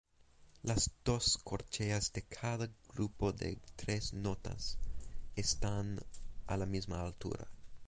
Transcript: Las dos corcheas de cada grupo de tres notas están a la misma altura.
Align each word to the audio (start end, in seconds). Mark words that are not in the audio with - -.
Las 0.63 0.89
dos 1.05 1.37
corcheas 1.43 2.11
de 2.11 2.23
cada 2.23 2.67
grupo 2.91 3.33
de 3.33 3.59
tres 3.75 4.13
notas 4.13 4.79
están 5.35 5.99
a 6.47 6.57
la 6.57 6.65
misma 6.65 7.01
altura. 7.05 7.47